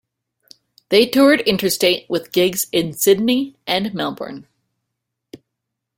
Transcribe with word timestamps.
They 0.89 1.05
toured 1.05 1.41
interstate 1.41 2.09
with 2.09 2.31
gigs 2.31 2.65
in 2.71 2.93
Sydney 2.93 3.55
and 3.67 3.93
Melbourne. 3.93 4.47